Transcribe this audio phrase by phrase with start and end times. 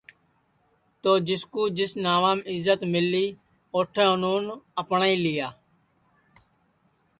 [1.01, 3.25] تو جس کُو جس ناوم عزت ملی
[3.75, 5.47] اوٹھے اُنونے اپنائی لیا